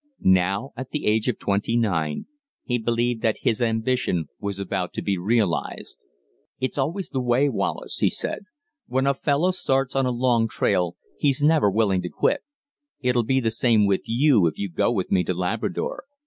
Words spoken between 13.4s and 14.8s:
same with you if you